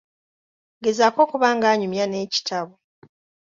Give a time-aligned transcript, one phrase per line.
[0.83, 2.73] Gezaako okuba ng'anyumya n'ekitabo.